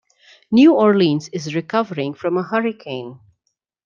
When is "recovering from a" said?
1.53-2.41